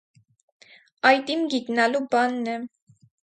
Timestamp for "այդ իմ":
1.09-1.45